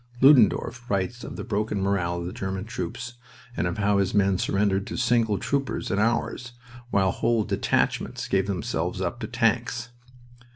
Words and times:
Ludendorff 0.19 0.89
writes 0.89 1.23
of 1.23 1.35
the 1.35 1.43
broken 1.43 1.79
morale 1.79 2.17
of 2.21 2.25
the 2.25 2.33
German 2.33 2.65
troops, 2.65 3.17
and 3.55 3.67
of 3.67 3.77
how 3.77 3.99
his 3.99 4.15
men 4.15 4.39
surrendered 4.39 4.87
to 4.87 4.97
single 4.97 5.37
troopers 5.37 5.91
of 5.91 5.99
ours, 5.99 6.53
while 6.89 7.11
whole 7.11 7.43
detachments 7.43 8.27
gave 8.27 8.47
themselves 8.47 8.99
up 8.99 9.19
to 9.19 9.27
tanks. 9.27 9.89